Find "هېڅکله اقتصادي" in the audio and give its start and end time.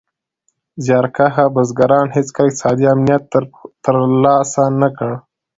2.15-2.85